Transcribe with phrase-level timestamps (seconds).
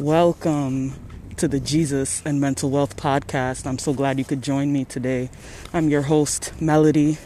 [0.00, 0.94] Welcome
[1.36, 3.66] to the Jesus and Mental Wealth podcast.
[3.66, 5.28] I'm so glad you could join me today.
[5.74, 7.18] I'm your host, Melody.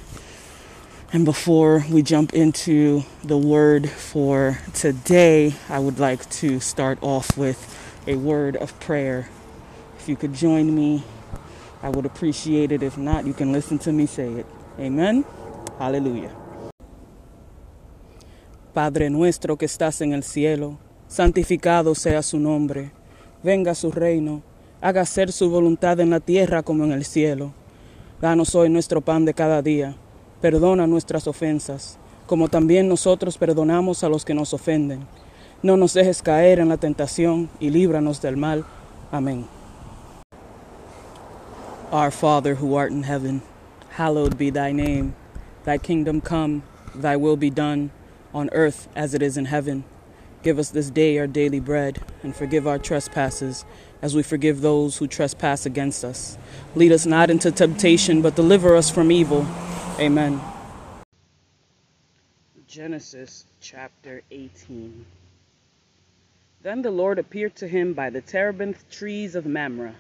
[1.13, 7.39] And before we jump into the word for today, I would like to start off
[7.39, 7.57] with
[8.09, 9.29] a word of prayer.
[10.01, 11.05] If you could join me,
[11.85, 12.83] I would appreciate it.
[12.83, 14.47] If not, you can listen to me say it.
[14.81, 15.25] Amen.
[15.79, 16.35] Hallelujah.
[18.75, 20.79] Padre nuestro que estás en el cielo,
[21.09, 22.91] santificado sea su nombre.
[23.43, 24.43] Venga su reino.
[24.81, 27.53] Haga ser su voluntad en la tierra como en el cielo.
[28.21, 29.97] Danos hoy nuestro pan de cada día.
[30.41, 35.07] Perdona nuestras ofensas, como también nosotros perdonamos a los que nos ofenden.
[35.63, 38.65] No nos dejes caer en la tentación y líbranos del mal.
[39.11, 39.47] Amén.
[41.91, 43.43] Our Father who art in heaven,
[43.97, 45.15] hallowed be thy name.
[45.65, 46.63] Thy kingdom come,
[46.95, 47.91] thy will be done,
[48.35, 49.85] on earth as it is in heaven.
[50.47, 53.65] Give us this day our daily bread, and forgive our trespasses,
[54.01, 56.39] as we forgive those who trespass against us.
[56.77, 59.45] Lead us not into temptation, but deliver us from evil.
[59.99, 60.41] Amen.
[62.69, 65.05] Genesis chapter 18.
[66.63, 69.97] Then the Lord appeared to him by the terebinth trees of Mamre,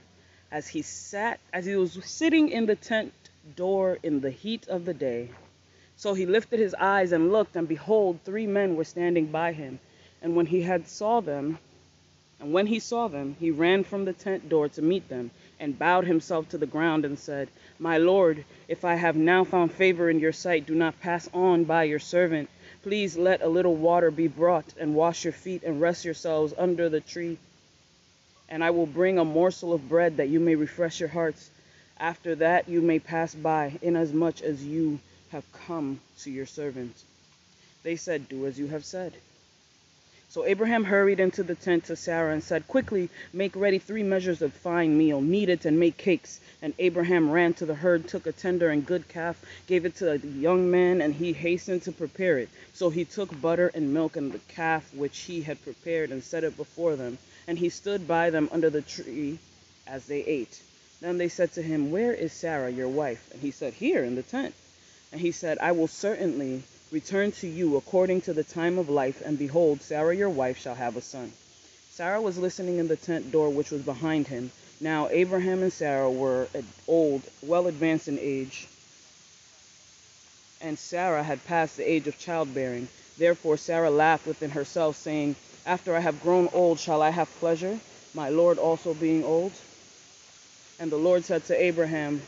[0.52, 3.12] as he sat as he was sitting in the tent
[3.56, 5.30] door in the heat of the day.
[5.96, 9.80] So he lifted his eyes and looked, and behold, three men were standing by him.
[10.22, 11.58] And when he had saw them,
[12.38, 15.78] and when he saw them, he ran from the tent door to meet them, and
[15.78, 20.10] bowed himself to the ground and said, My Lord, if I have now found favor
[20.10, 22.50] in your sight, do not pass on by your servant.
[22.82, 26.88] Please let a little water be brought, and wash your feet, and rest yourselves under
[26.88, 27.38] the tree.
[28.48, 31.50] And I will bring a morsel of bread that you may refresh your hearts.
[31.98, 36.94] After that you may pass by, inasmuch as you have come to your servant.
[37.82, 39.14] They said, Do as you have said.
[40.28, 44.42] So Abraham hurried into the tent to Sarah and said, Quickly make ready three measures
[44.42, 46.40] of fine meal, knead it and make cakes.
[46.60, 50.18] And Abraham ran to the herd, took a tender and good calf, gave it to
[50.18, 52.48] the young man, and he hastened to prepare it.
[52.74, 56.44] So he took butter and milk and the calf which he had prepared and set
[56.44, 57.18] it before them.
[57.46, 59.38] And he stood by them under the tree
[59.86, 60.60] as they ate.
[61.00, 63.30] Then they said to him, Where is Sarah, your wife?
[63.32, 64.54] And he said, Here in the tent.
[65.12, 69.22] And he said, I will certainly return to you according to the time of life,
[69.24, 71.32] and behold, Sarah your wife shall have a son.
[71.90, 74.52] Sarah was listening in the tent door which was behind him.
[74.80, 76.48] Now Abraham and Sarah were
[76.86, 78.68] old, well advanced in age,
[80.60, 82.88] and Sarah had passed the age of childbearing.
[83.18, 87.80] Therefore Sarah laughed within herself, saying, After I have grown old, shall I have pleasure,
[88.14, 89.52] my Lord also being old?
[90.78, 92.20] And the Lord said to Abraham,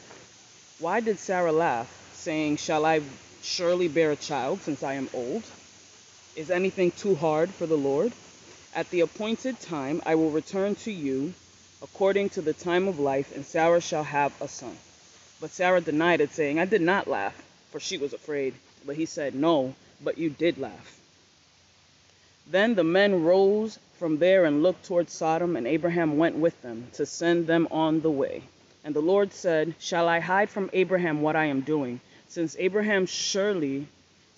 [0.78, 1.94] Why did Sarah laugh?
[2.14, 3.00] saying, Shall I
[3.42, 5.44] surely bear a child since I am old?
[6.36, 8.12] Is anything too hard for the Lord?
[8.74, 11.34] At the appointed time I will return to you
[11.82, 14.76] according to the time of life, and Sarah shall have a son.
[15.40, 17.40] But Sarah denied it, saying, I did not laugh,
[17.70, 18.54] for she was afraid.
[18.84, 21.00] But he said, No, but you did laugh.
[22.50, 26.88] Then the men rose from there and looked toward Sodom, and Abraham went with them
[26.94, 28.42] to send them on the way.
[28.84, 32.00] And the Lord said, Shall I hide from Abraham what I am doing?
[32.28, 33.86] Since Abraham surely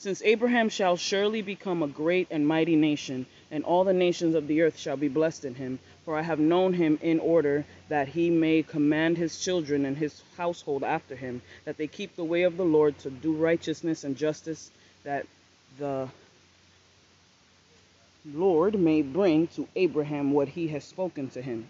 [0.01, 4.49] since Abraham shall surely become a great and mighty nation, and all the nations of
[4.49, 5.79] the earth shall be blessed in him.
[6.07, 10.23] For I have known him in order that he may command his children and his
[10.39, 14.17] household after him, that they keep the way of the Lord to do righteousness and
[14.17, 14.71] justice,
[15.05, 15.27] that
[15.79, 16.09] the
[18.33, 21.67] Lord may bring to Abraham what he has spoken to him.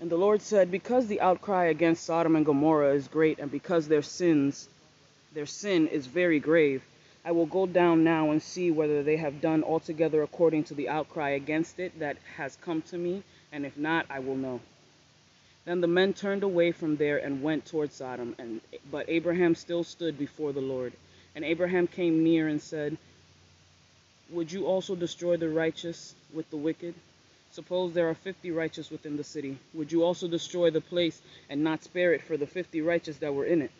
[0.00, 3.86] And the Lord said, Because the outcry against Sodom and Gomorrah is great, and because
[3.86, 4.68] their sins
[5.36, 6.82] their sin is very grave.
[7.22, 10.88] I will go down now and see whether they have done altogether according to the
[10.88, 14.60] outcry against it that has come to me, and if not, I will know.
[15.66, 19.84] Then the men turned away from there and went toward Sodom, and but Abraham still
[19.84, 20.94] stood before the Lord.
[21.34, 22.96] And Abraham came near and said,
[24.30, 26.94] Would you also destroy the righteous with the wicked?
[27.50, 29.58] Suppose there are fifty righteous within the city.
[29.74, 31.20] Would you also destroy the place
[31.50, 33.70] and not spare it for the fifty righteous that were in it?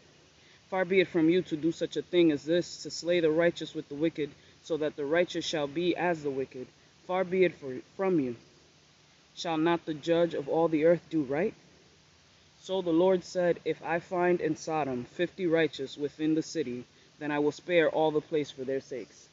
[0.71, 3.31] Far be it from you to do such a thing as this, to slay the
[3.31, 4.31] righteous with the wicked,
[4.63, 6.67] so that the righteous shall be as the wicked.
[7.07, 7.55] Far be it
[7.97, 8.37] from you.
[9.37, 11.55] Shall not the judge of all the earth do right?
[12.61, 16.85] So the Lord said, If I find in Sodom fifty righteous within the city,
[17.21, 19.29] then I will spare all the place for their sakes.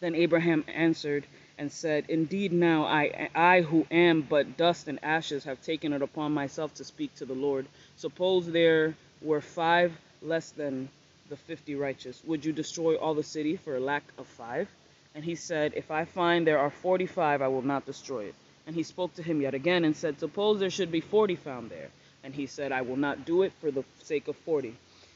[0.00, 1.26] Then Abraham answered
[1.58, 6.02] and said, Indeed, now I, I who am but dust and ashes have taken it
[6.02, 7.66] upon myself to speak to the Lord.
[7.96, 10.88] Suppose there were five less than
[11.28, 14.68] the fifty righteous, would you destroy all the city for a lack of five?
[15.14, 18.34] And he said, If I find there are forty five, I will not destroy it.
[18.66, 21.70] And he spoke to him yet again and said, Suppose there should be forty found
[21.70, 21.88] there.
[22.24, 24.74] And he said, I will not do it for the sake of forty.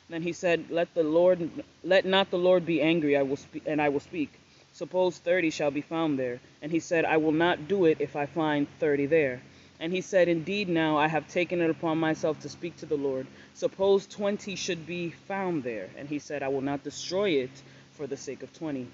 [0.09, 1.51] Then he said, Let the Lord
[1.83, 4.33] let not the Lord be angry, I will speak and I will speak.
[4.73, 6.41] Suppose thirty shall be found there.
[6.63, 9.41] And he said, I will not do it if I find thirty there.
[9.85, 12.97] And he said, Indeed, now I have taken it upon myself to speak to the
[12.97, 13.27] Lord.
[13.53, 15.91] Suppose twenty should be found there.
[15.99, 17.51] And he said, I will not destroy it
[17.93, 18.87] for the sake of twenty.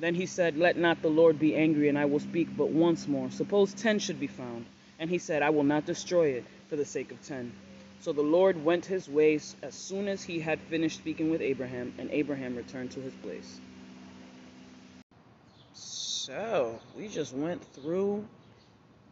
[0.00, 3.06] Then he said, Let not the Lord be angry, and I will speak but once
[3.06, 3.30] more.
[3.30, 4.66] Suppose ten should be found.
[4.98, 7.52] And he said, I will not destroy it for the sake of ten.
[8.00, 11.94] So the Lord went his ways as soon as he had finished speaking with Abraham,
[11.98, 13.60] and Abraham returned to his place.
[15.72, 18.26] So, we just went through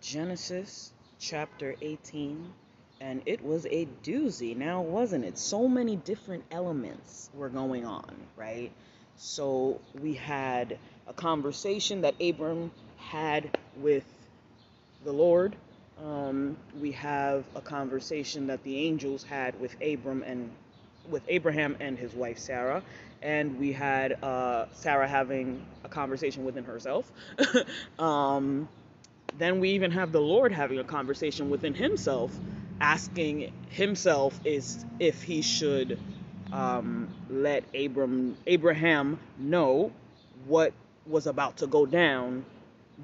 [0.00, 2.52] Genesis chapter 18,
[3.00, 5.38] and it was a doozy, now wasn't it?
[5.38, 8.72] So many different elements were going on, right?
[9.16, 14.04] So, we had a conversation that Abram had with
[15.04, 15.54] the Lord.
[16.02, 20.50] Um, we have a conversation that the angels had with Abram and
[21.10, 22.82] with Abraham and his wife Sarah,
[23.20, 27.10] and we had uh, Sarah having a conversation within herself.
[27.98, 28.68] um,
[29.38, 32.36] then we even have the Lord having a conversation within himself,
[32.80, 35.98] asking himself is if he should
[36.52, 39.92] um, let Abram Abraham know
[40.46, 40.72] what
[41.06, 42.44] was about to go down,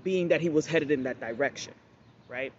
[0.04, 1.74] being that he was headed in that direction,
[2.28, 2.52] right?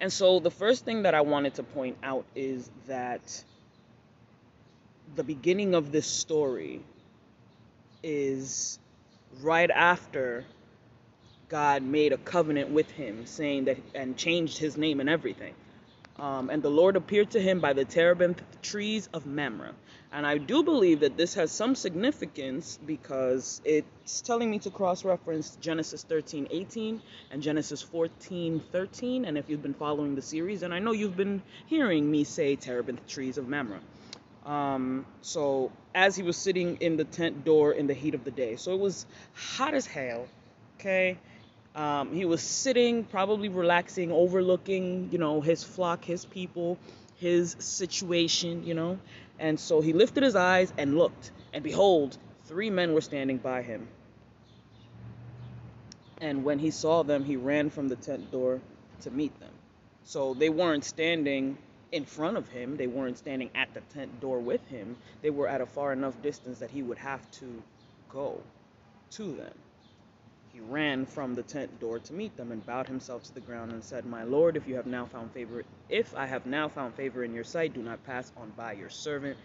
[0.00, 3.44] And so the first thing that I wanted to point out is that
[5.16, 6.80] the beginning of this story
[8.02, 8.78] is
[9.40, 10.44] right after
[11.48, 15.54] God made a covenant with him, saying that and changed his name and everything.
[16.18, 19.72] Um, and the Lord appeared to him by the terebinth trees of Mamre.
[20.12, 25.04] And I do believe that this has some significance because it's telling me to cross
[25.04, 27.02] reference Genesis 13 18
[27.32, 29.24] and Genesis 14 13.
[29.24, 32.54] And if you've been following the series, and I know you've been hearing me say
[32.54, 33.80] terebinth trees of Mamre.
[34.46, 38.30] Um, so as he was sitting in the tent door in the heat of the
[38.30, 40.28] day, so it was hot as hell.
[40.78, 41.18] Okay,
[41.74, 46.78] um, he was sitting, probably relaxing, overlooking, you know, his flock, his people,
[47.16, 48.98] his situation, you know.
[49.38, 53.62] And so he lifted his eyes and looked, and behold, three men were standing by
[53.62, 53.88] him.
[56.20, 58.60] And when he saw them, he ran from the tent door
[59.02, 59.52] to meet them.
[60.04, 61.58] So they weren't standing
[61.90, 64.96] in front of him, they weren't standing at the tent door with him.
[65.22, 67.62] They were at a far enough distance that he would have to
[68.08, 68.40] go
[69.12, 69.54] to them.
[70.54, 73.72] He ran from the tent door to meet them and bowed himself to the ground
[73.72, 76.94] and said, My Lord, if you have now found favor, if I have now found
[76.94, 79.36] favor in your sight, do not pass on by your servant.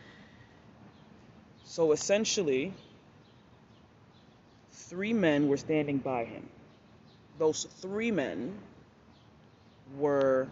[1.66, 2.74] So essentially,
[4.72, 6.48] three men were standing by him.
[7.40, 8.54] Those three men
[9.98, 10.48] were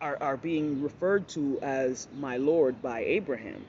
[0.00, 3.66] are, are being referred to as my Lord by Abraham.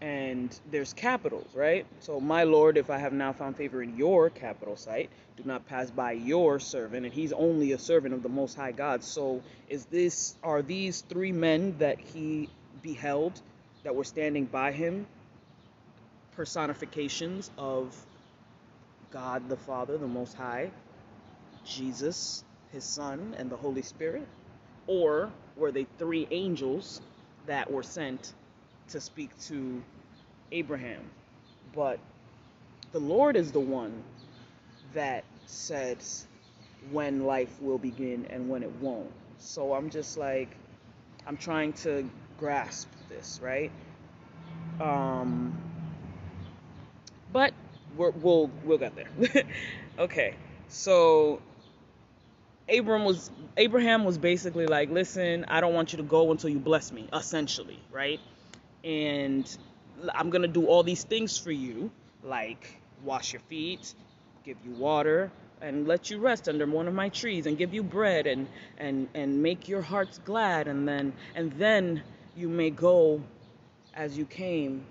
[0.00, 1.86] And there's capitals, right?
[2.00, 5.66] So, my Lord, if I have now found favor in your capital sight, do not
[5.66, 9.04] pass by your servant, and he's only a servant of the Most High God.
[9.04, 12.48] So, is this are these three men that he
[12.82, 13.40] beheld
[13.84, 15.06] that were standing by him
[16.32, 17.94] personifications of
[19.10, 20.70] God the Father, the Most High,
[21.64, 24.26] Jesus, his Son, and the Holy Spirit?
[24.86, 27.00] Or were they three angels
[27.46, 28.32] that were sent
[28.90, 29.82] to speak to
[30.52, 31.02] Abraham?
[31.74, 31.98] But
[32.92, 34.02] the Lord is the one
[34.94, 36.26] that says
[36.90, 39.10] when life will begin and when it won't.
[39.38, 40.48] So I'm just like,
[41.26, 43.70] I'm trying to grasp this, right?
[44.80, 45.56] Um,
[47.32, 47.52] but
[47.96, 49.44] we will we'll get there.
[49.98, 50.34] okay,
[50.68, 51.40] so
[52.68, 56.58] Abram was Abraham was basically like, listen, I don't want you to go until you
[56.58, 58.20] bless me, essentially, right?
[58.84, 59.56] And
[60.14, 61.90] I'm gonna do all these things for you,
[62.22, 63.94] like wash your feet,
[64.44, 67.82] give you water, and let you rest under one of my trees, and give you
[67.82, 72.02] bread, and and and make your hearts glad, and then and then
[72.36, 73.22] you may go
[73.94, 74.84] as you came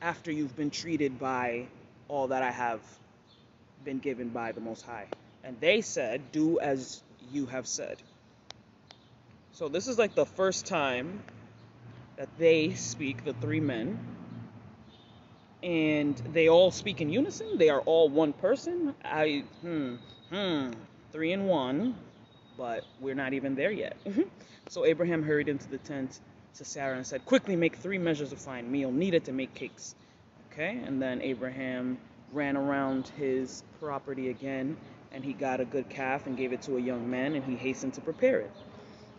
[0.00, 1.66] after you've been treated by
[2.08, 2.80] all that I have
[3.84, 5.06] been given by the Most High.
[5.44, 7.96] And they said, Do as you have said.
[9.52, 11.22] So this is like the first time
[12.38, 13.98] they speak, the three men,
[15.62, 17.58] and they all speak in unison.
[17.58, 18.94] They are all one person.
[19.04, 19.96] I, hmm,
[20.30, 20.70] hmm,
[21.12, 21.94] three and one,
[22.56, 23.96] but we're not even there yet.
[24.68, 26.20] so Abraham hurried into the tent
[26.56, 29.94] to Sarah and said, Quickly make three measures of fine meal needed to make cakes.
[30.52, 31.98] Okay, and then Abraham
[32.32, 34.76] ran around his property again
[35.12, 37.56] and he got a good calf and gave it to a young man and he
[37.56, 38.50] hastened to prepare it.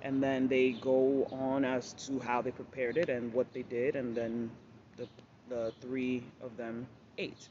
[0.04, 3.96] And then they go on as to how they prepared it and what they did,
[3.96, 4.52] and then
[4.98, 5.08] the,
[5.50, 6.86] the three of them
[7.18, 7.48] ate.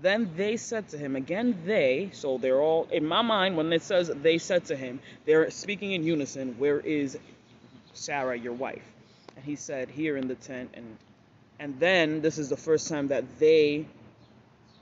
[0.00, 3.82] Then they said to him, again they, so they're all, in my mind, when it
[3.82, 7.18] says they said to him, they're speaking in unison, where is
[7.94, 8.84] Sarah, your wife?
[9.34, 10.70] And he said, here in the tent.
[10.74, 10.96] And,
[11.58, 13.86] and then this is the first time that they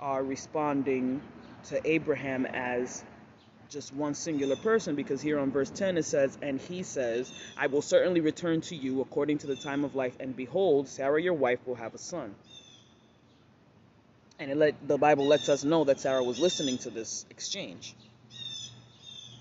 [0.00, 1.22] are responding
[1.68, 3.02] to Abraham as
[3.68, 7.66] just one singular person because here on verse 10 it says, And he says, I
[7.66, 11.34] will certainly return to you according to the time of life, and behold, Sarah your
[11.34, 12.34] wife will have a son.
[14.38, 17.94] And it let, the Bible lets us know that Sarah was listening to this exchange.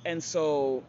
[0.06, 0.84] And so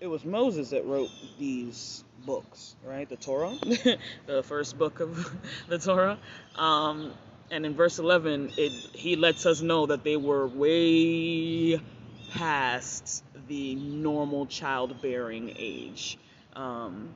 [0.00, 3.08] it was Moses that wrote these books, right?
[3.08, 3.54] The Torah,
[4.26, 5.30] the first book of
[5.68, 6.18] the Torah.
[6.54, 7.12] Um,
[7.50, 11.80] and in verse 11, it, he lets us know that they were way
[12.32, 16.18] past the normal childbearing age.
[16.54, 17.10] Um,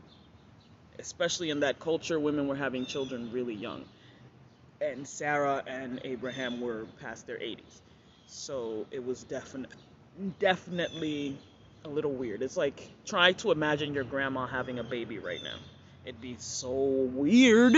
[0.99, 3.85] especially in that culture, women were having children really young.
[4.81, 7.81] And Sarah and Abraham were past their 80s.
[8.27, 9.71] So it was definite,
[10.39, 11.37] definitely
[11.85, 12.43] a little weird.
[12.43, 15.57] It's like try to imagine your grandma having a baby right now.
[16.05, 17.75] It'd be so weird,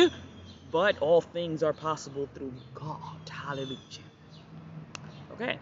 [0.72, 3.28] but all things are possible through God.
[3.30, 3.78] Hallelujah.
[5.34, 5.58] Okay.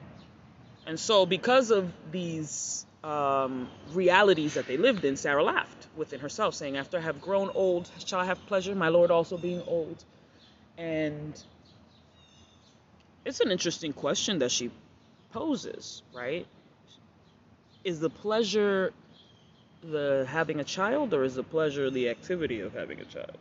[0.86, 6.54] And so, because of these um, realities that they lived in, Sarah laughed within herself,
[6.54, 10.02] saying, After I have grown old, shall I have pleasure, my Lord also being old?
[10.78, 11.40] And
[13.24, 14.70] it's an interesting question that she
[15.32, 16.46] poses, right?
[17.84, 18.92] Is the pleasure
[19.82, 23.38] the having a child, or is the pleasure the activity of having a child?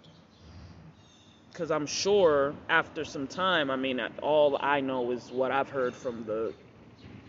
[1.52, 5.96] Because I'm sure after some time, I mean, all I know is what I've heard
[5.96, 6.54] from the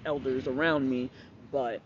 [0.04, 1.10] elders around me,
[1.50, 1.80] but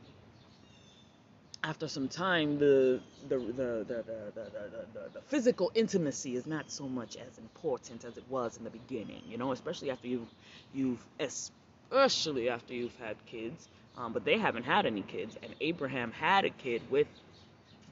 [1.63, 7.17] after some time, the the the the, the, the, physical intimacy is not so much
[7.17, 10.29] as important as it was in the beginning, you know, especially after you've
[10.75, 13.69] you've especially after you've had kids.
[13.97, 17.07] Um, but they haven't had any kids, and Abraham had a kid with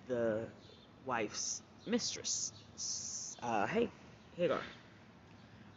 [0.08, 0.40] the
[1.06, 2.52] wife's mistress.
[3.40, 3.88] Uh, hey,
[4.36, 4.60] Hagar.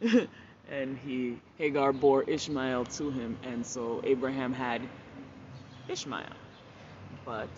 [0.70, 4.82] and he Hagar bore Ishmael to him, and so Abraham had
[5.88, 6.24] Ishmael.
[7.24, 7.48] But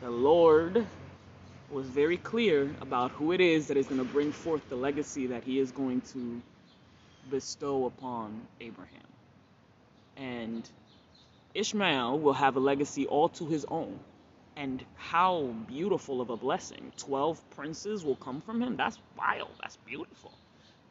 [0.00, 0.86] the Lord
[1.70, 5.26] was very clear about who it is that is going to bring forth the legacy
[5.28, 6.40] that he is going to
[7.30, 8.90] bestow upon Abraham.
[10.16, 10.68] And
[11.54, 13.98] Ishmael will have a legacy all to his own
[14.56, 16.92] and how beautiful of a blessing.
[16.98, 18.76] 12 princes will come from him.
[18.76, 19.50] That's wild.
[19.60, 20.32] That's beautiful.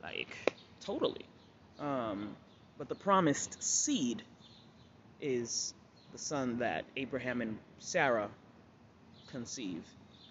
[0.02, 0.36] Like,
[0.80, 1.26] totally.
[1.80, 2.36] Um,
[2.78, 4.24] but the promised seed
[5.20, 5.74] is
[6.12, 8.30] the son that Abraham and Sarah
[9.28, 9.84] conceive,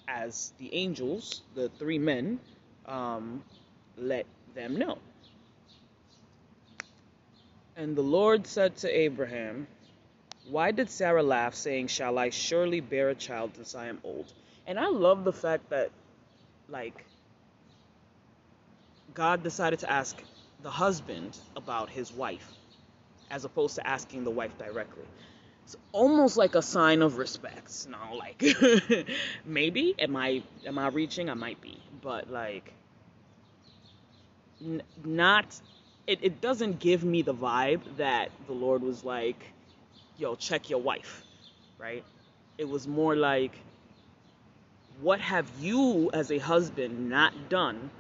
[0.09, 2.41] as the angels, the three men,
[2.87, 3.43] um,
[3.97, 4.99] let them know.
[7.77, 9.67] And the Lord said to Abraham,
[10.51, 14.33] why did Sarah laugh, saying, Shall I surely bear a child since I am old?
[14.67, 15.91] And I love the fact that,
[16.69, 17.05] like,
[19.15, 20.23] God decided to ask
[20.63, 22.53] the husband about his wife
[23.31, 25.05] as opposed to asking the wife directly.
[25.65, 27.87] It's almost like a sign of respect.
[27.89, 28.43] No, like
[29.47, 31.31] maybe am I am I reaching?
[31.31, 32.73] I might be, but like
[34.65, 35.61] n- not.
[36.07, 39.39] It, it doesn't give me the vibe that the Lord was like,
[40.21, 41.25] yo, check your wife,
[41.79, 42.05] right?
[42.59, 43.59] It was more like,
[45.01, 47.91] what have you as a husband not done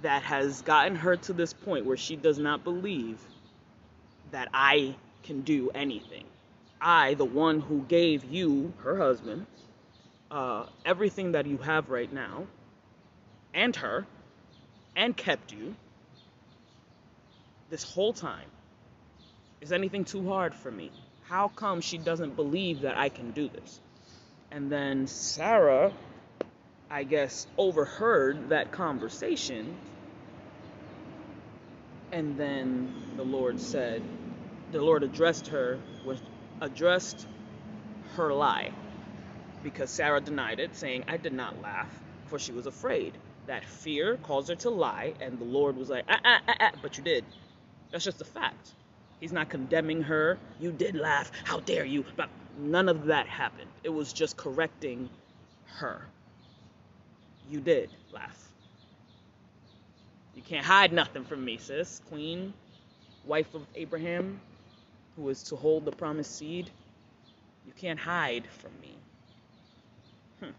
[0.00, 3.20] that has gotten her to this point where she does not believe
[4.30, 6.24] that I can do anything?
[6.80, 9.46] I, the one who gave you, her husband,
[10.30, 12.46] uh, everything that you have right now,
[13.52, 14.06] and her,
[14.94, 15.74] and kept you
[17.68, 18.46] this whole time
[19.60, 20.90] is anything too hard for me?
[21.28, 23.80] How come she doesn't believe that I can do this?
[24.50, 25.92] And then Sarah,
[26.90, 29.76] I guess, overheard that conversation.
[32.12, 34.02] And then the Lord said,
[34.72, 36.20] the Lord addressed her with
[36.60, 37.26] addressed
[38.16, 38.70] her lie
[39.62, 41.90] because Sarah denied it, saying, I did not laugh,
[42.26, 43.14] for she was afraid.
[43.46, 46.72] That fear caused her to lie, and the Lord was like, ah, ah, ah, ah,
[46.82, 47.24] but you did.
[47.90, 48.72] That's just a fact.
[49.20, 50.38] He's not condemning her.
[50.60, 51.30] You did laugh.
[51.44, 52.04] How dare you?
[52.16, 53.70] But none of that happened.
[53.82, 55.08] It was just correcting
[55.66, 56.02] her.
[57.50, 58.42] You did laugh.
[60.34, 62.02] You can't hide nothing from me, sis.
[62.10, 62.52] Queen,
[63.24, 64.40] wife of Abraham,
[65.16, 66.70] who is to hold the promised seed.
[67.66, 68.94] You can't hide from me.
[70.40, 70.50] Hmm.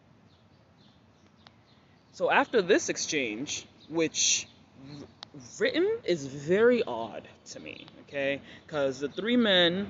[2.13, 4.47] So after this exchange, which
[5.59, 8.41] written is very odd to me, okay?
[8.65, 9.89] Because the three men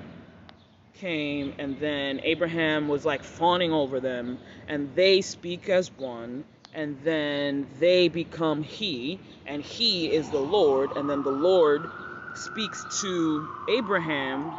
[0.94, 4.38] came and then Abraham was like fawning over them
[4.68, 10.90] and they speak as one and then they become he and he is the Lord
[10.96, 11.88] and then the Lord
[12.34, 14.52] speaks to Abraham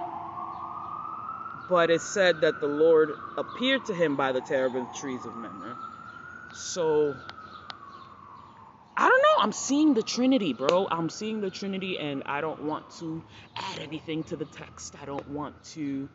[1.69, 5.75] but it said that the Lord appeared to him by the terebinth trees of Mamre.
[6.51, 7.15] So
[8.99, 9.43] I don't know.
[9.43, 10.85] I'm seeing the Trinity, bro.
[10.91, 13.23] I'm seeing the Trinity, and I don't want to
[13.55, 14.93] add anything to the text.
[15.01, 16.09] I don't want to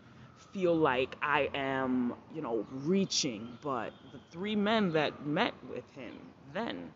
[0.52, 3.56] feel like I am, you know, reaching.
[3.62, 6.12] But the three men that met with him
[6.52, 6.92] then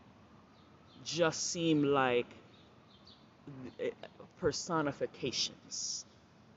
[1.07, 2.27] just seem like
[3.81, 3.89] eh,
[4.41, 6.05] personifications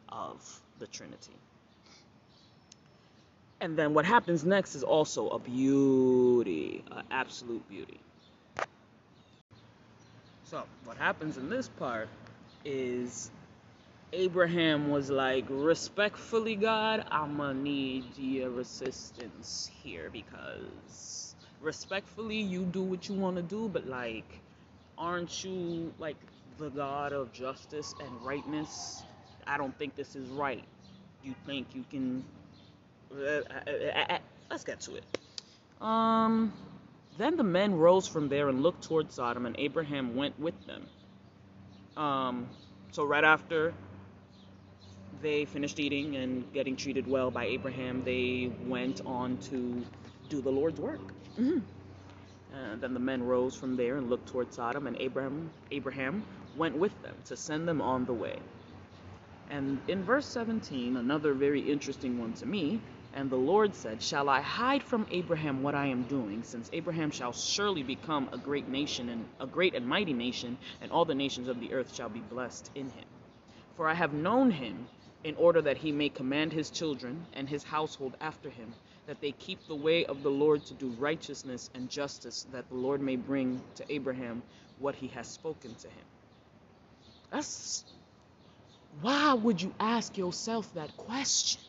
[0.09, 1.37] of the Trinity.
[3.61, 8.01] And then what happens next is also a beauty, an absolute beauty.
[10.51, 12.09] So, what happens in this part
[12.65, 13.31] is
[14.11, 22.81] Abraham was like, respectfully, God, I'm gonna need your assistance here because respectfully, you do
[22.81, 24.41] what you want to do, but like,
[24.97, 26.17] aren't you like
[26.57, 29.03] the God of justice and rightness?
[29.47, 30.65] I don't think this is right.
[31.23, 32.25] You think you can
[33.15, 34.17] uh, uh, uh,
[34.49, 35.05] let's get to it.
[35.79, 36.51] Um,
[37.17, 40.85] then the men rose from there and looked toward Sodom, and Abraham went with them.
[41.97, 42.47] Um,
[42.91, 43.73] so right after
[45.21, 49.83] they finished eating and getting treated well by Abraham, they went on to
[50.29, 51.01] do the Lord's work.
[51.39, 51.59] Mm-hmm.
[52.53, 56.23] And then the men rose from there and looked toward Sodom, and Abraham Abraham
[56.57, 58.37] went with them to send them on the way.
[59.49, 62.81] And in verse 17, another very interesting one to me,
[63.13, 67.11] and the Lord said, Shall I hide from Abraham what I am doing, since Abraham
[67.11, 71.15] shall surely become a great nation and a great and mighty nation, and all the
[71.15, 73.05] nations of the earth shall be blessed in him.
[73.75, 74.87] For I have known him
[75.23, 78.73] in order that he may command his children and his household after him,
[79.07, 82.75] that they keep the way of the Lord to do righteousness and justice, that the
[82.75, 84.41] Lord may bring to Abraham
[84.79, 86.05] what he has spoken to him.
[87.31, 87.83] That's
[89.01, 91.61] why would you ask yourself that question?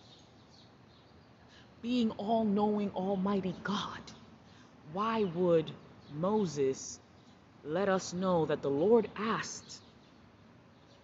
[1.82, 4.00] Being all knowing, almighty God,
[4.92, 5.70] why would
[6.14, 6.98] Moses
[7.64, 9.80] let us know that the Lord asked,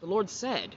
[0.00, 0.74] the Lord said,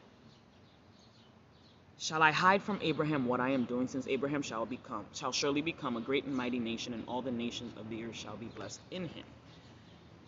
[2.00, 5.62] Shall I hide from Abraham what I am doing, since Abraham shall become shall surely
[5.62, 8.48] become a great and mighty nation, and all the nations of the earth shall be
[8.48, 9.24] blessed in him.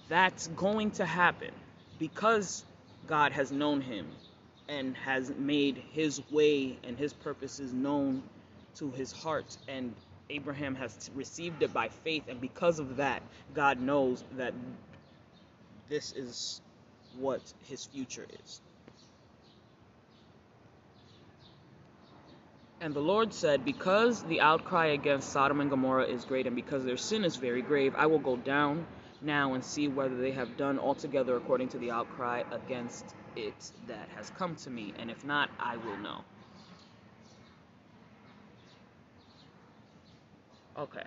[0.07, 1.49] That's going to happen
[1.97, 2.63] because
[3.07, 4.05] God has known him
[4.69, 8.21] and has made his way and his purposes known
[8.75, 9.93] to his heart and
[10.29, 13.21] Abraham has received it by faith and because of that
[13.53, 14.53] God knows that
[15.89, 16.61] this is
[17.19, 18.61] what his future is.
[22.81, 26.83] And the Lord said, Because the outcry against Sodom and Gomorrah is great, and because
[26.83, 28.85] their sin is very grave, I will go down
[29.21, 34.09] now and see whether they have done altogether according to the outcry against it that
[34.17, 36.23] has come to me, and if not, I will know.
[40.77, 41.03] Okay.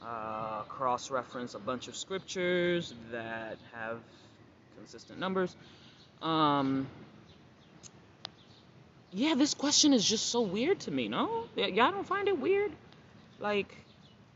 [0.00, 3.98] Uh, cross reference a bunch of scriptures that have
[4.76, 5.56] consistent numbers.
[6.22, 6.86] Um,
[9.12, 11.44] yeah, this question is just so weird to me, no?
[11.56, 12.72] Y- y'all don't find it weird?
[13.40, 13.74] Like,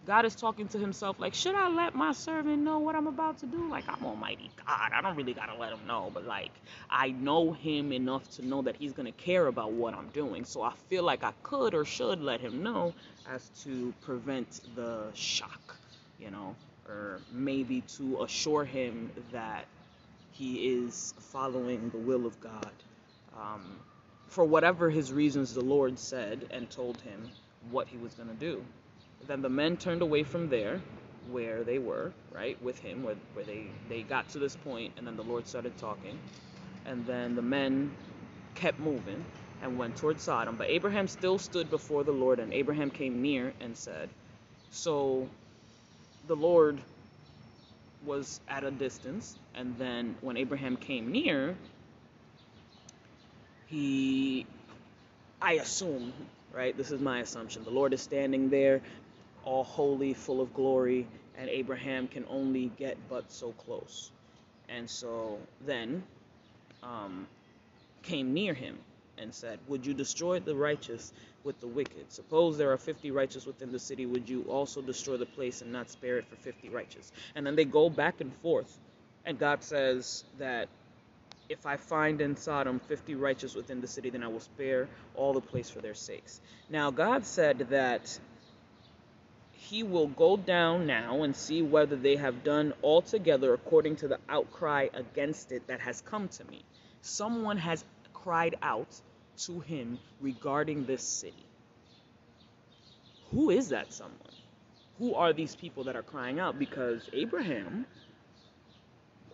[0.04, 3.38] God is talking to himself, like, should I let my servant know what I'm about
[3.38, 3.70] to do?
[3.70, 4.90] Like, I'm Almighty God.
[4.92, 6.50] I don't really gotta let him know, but like,
[6.90, 10.44] I know him enough to know that he's gonna care about what I'm doing.
[10.44, 12.94] So I feel like I could or should let him know
[13.28, 15.76] as to prevent the shock,
[16.18, 16.56] you know,
[16.88, 19.66] or maybe to assure him that
[20.32, 22.72] he is following the will of God.
[23.38, 23.78] Um,
[24.26, 27.30] for whatever his reasons, the Lord said and told him
[27.70, 28.64] what he was gonna do.
[29.26, 30.80] Then the men turned away from there,
[31.30, 35.06] where they were, right, with him, where, where they, they got to this point, and
[35.06, 36.18] then the Lord started talking.
[36.86, 37.92] And then the men
[38.54, 39.24] kept moving
[39.62, 40.56] and went toward Sodom.
[40.56, 44.08] But Abraham still stood before the Lord, and Abraham came near and said,
[44.70, 45.28] So
[46.26, 46.80] the Lord
[48.04, 51.54] was at a distance, and then when Abraham came near,
[53.66, 54.44] he,
[55.40, 56.12] I assume,
[56.52, 58.80] right, this is my assumption, the Lord is standing there
[59.44, 64.10] all holy, full of glory, and Abraham can only get but so close.
[64.68, 66.02] And so then
[66.82, 67.26] um,
[68.02, 68.78] came near him
[69.18, 71.12] and said, Would you destroy the righteous
[71.44, 72.12] with the wicked?
[72.12, 75.72] Suppose there are 50 righteous within the city, would you also destroy the place and
[75.72, 77.12] not spare it for 50 righteous?
[77.34, 78.78] And then they go back and forth.
[79.24, 80.68] And God says that
[81.48, 85.32] if I find in Sodom 50 righteous within the city, then I will spare all
[85.32, 86.40] the place for their sakes.
[86.70, 88.18] Now, God said that
[89.68, 94.18] he will go down now and see whether they have done altogether according to the
[94.28, 96.64] outcry against it that has come to me.
[97.00, 99.00] Someone has cried out
[99.36, 101.46] to him regarding this city.
[103.30, 104.18] Who is that someone?
[104.98, 106.58] Who are these people that are crying out?
[106.58, 107.86] Because Abraham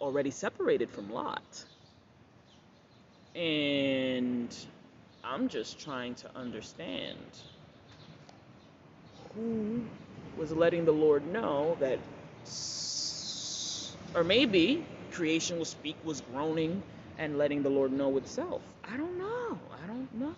[0.00, 1.64] already separated from Lot.
[3.34, 4.54] And
[5.24, 7.18] I'm just trying to understand
[9.34, 9.82] who
[10.38, 11.98] was letting the Lord know that,
[14.14, 16.82] or maybe creation was speak was groaning
[17.18, 18.62] and letting the Lord know itself.
[18.84, 19.58] I don't know.
[19.82, 20.36] I don't know.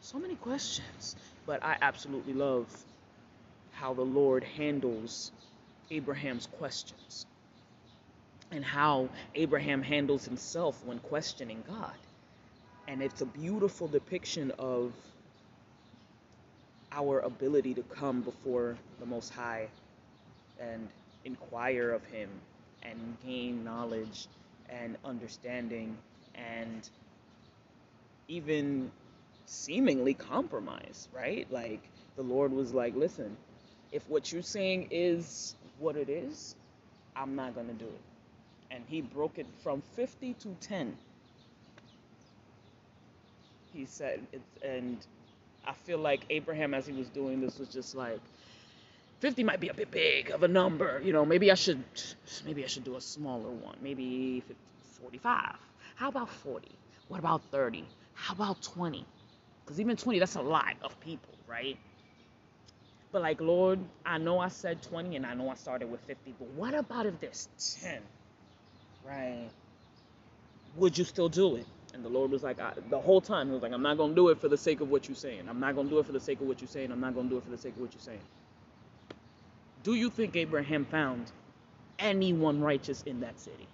[0.00, 1.16] So many questions.
[1.46, 2.66] But I absolutely love
[3.72, 5.30] how the Lord handles
[5.90, 7.26] Abraham's questions
[8.50, 11.94] and how Abraham handles himself when questioning God.
[12.88, 14.92] And it's a beautiful depiction of
[16.96, 19.68] our ability to come before the Most High
[20.58, 20.88] and
[21.24, 22.30] inquire of Him
[22.82, 24.26] and gain knowledge
[24.70, 25.96] and understanding
[26.34, 26.88] and
[28.28, 28.90] even
[29.44, 31.46] seemingly compromise, right?
[31.52, 31.82] Like
[32.16, 33.36] the Lord was like, listen,
[33.92, 36.56] if what you're saying is what it is,
[37.14, 38.00] I'm not going to do it.
[38.70, 40.96] And he broke it from 50 to 10.
[43.72, 44.20] He said,
[44.64, 44.98] and
[45.66, 48.20] I feel like Abraham, as he was doing this, was just like,
[49.20, 51.00] 50 might be a bit big of a number.
[51.02, 51.82] You know, maybe I should,
[52.44, 53.76] maybe I should do a smaller one.
[53.82, 54.42] Maybe
[55.02, 55.56] 45.
[55.96, 56.68] How about 40?
[57.08, 57.84] What about 30?
[58.14, 59.04] How about 20?
[59.64, 61.78] Because even 20, that's a lot of people, right?
[63.12, 66.34] But like, Lord, I know I said 20 and I know I started with 50,
[66.38, 67.48] but what about if there's
[67.80, 68.00] 10?
[69.08, 69.48] Right?
[70.76, 71.66] Would you still do it?
[71.96, 74.10] And the Lord was like, I, the whole time, He was like, I'm not going
[74.10, 75.48] to do it for the sake of what you're saying.
[75.48, 76.92] I'm not going to do it for the sake of what you're saying.
[76.92, 78.20] I'm not going to do it for the sake of what you're saying.
[79.82, 81.32] Do you think Abraham found
[81.98, 83.66] anyone righteous in that city?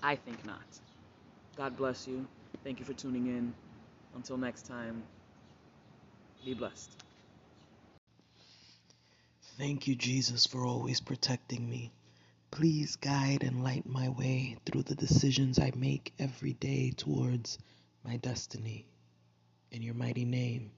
[0.00, 0.62] I think not.
[1.56, 2.24] God bless you.
[2.62, 3.52] Thank you for tuning in.
[4.14, 5.02] Until next time,
[6.44, 6.90] be blessed.
[9.58, 11.90] Thank you, Jesus, for always protecting me.
[12.50, 17.58] Please guide and light my way through the decisions I make every day towards
[18.04, 18.86] my destiny.
[19.70, 20.72] In your mighty name.